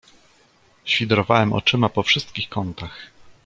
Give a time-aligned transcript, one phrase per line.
[0.83, 3.07] "Świdrowałem oczyma po wszystkich kątach."